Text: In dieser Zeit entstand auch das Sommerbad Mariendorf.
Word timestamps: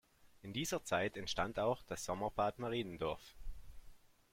In 0.41 0.51
dieser 0.51 0.83
Zeit 0.83 1.15
entstand 1.15 1.59
auch 1.59 1.83
das 1.83 2.03
Sommerbad 2.05 2.57
Mariendorf. 2.57 3.35